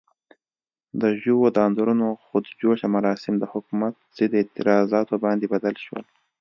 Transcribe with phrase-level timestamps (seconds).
[1.01, 6.05] د ژو د انځورونو خود جوشه مراسم د حکومت ضد اعتراضاتو باندې بدل شول.